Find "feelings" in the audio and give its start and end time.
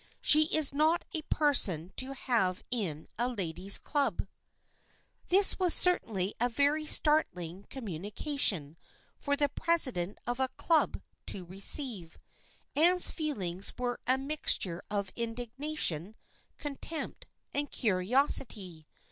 13.11-13.73